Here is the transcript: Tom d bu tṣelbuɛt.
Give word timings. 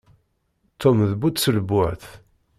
Tom 0.81 0.97
d 1.09 1.11
bu 1.19 1.29
tṣelbuɛt. 1.29 2.03